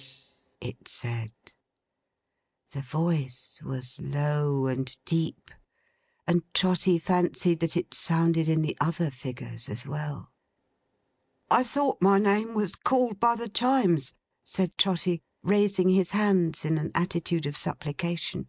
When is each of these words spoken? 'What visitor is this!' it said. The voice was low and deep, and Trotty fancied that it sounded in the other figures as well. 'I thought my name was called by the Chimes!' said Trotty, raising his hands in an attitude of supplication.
'What 0.00 0.06
visitor 0.06 0.18
is 0.18 0.34
this!' 0.62 0.68
it 0.78 0.88
said. 0.88 1.32
The 2.70 2.80
voice 2.80 3.60
was 3.62 4.00
low 4.02 4.64
and 4.66 4.96
deep, 5.04 5.50
and 6.26 6.42
Trotty 6.54 6.98
fancied 6.98 7.60
that 7.60 7.76
it 7.76 7.92
sounded 7.92 8.48
in 8.48 8.62
the 8.62 8.74
other 8.80 9.10
figures 9.10 9.68
as 9.68 9.84
well. 9.86 10.32
'I 11.50 11.64
thought 11.64 12.00
my 12.00 12.18
name 12.18 12.54
was 12.54 12.76
called 12.76 13.20
by 13.20 13.36
the 13.36 13.50
Chimes!' 13.50 14.14
said 14.42 14.78
Trotty, 14.78 15.20
raising 15.42 15.90
his 15.90 16.12
hands 16.12 16.64
in 16.64 16.78
an 16.78 16.92
attitude 16.94 17.44
of 17.44 17.54
supplication. 17.54 18.48